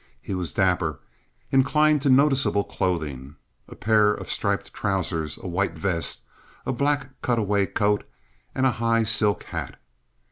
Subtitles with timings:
[0.19, 0.99] He was dapper,
[1.51, 6.23] inclined to noticeable clothing—a pair of striped trousers, a white vest,
[6.65, 8.09] a black cutaway coat
[8.55, 9.79] and a high silk hat.